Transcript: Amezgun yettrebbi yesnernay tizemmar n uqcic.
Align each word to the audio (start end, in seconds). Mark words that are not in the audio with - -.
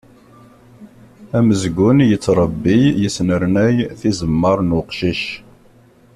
Amezgun 1.37 1.97
yettrebbi 2.09 2.75
yesnernay 3.01 3.75
tizemmar 3.99 4.59
n 4.63 4.69
uqcic. 4.79 5.21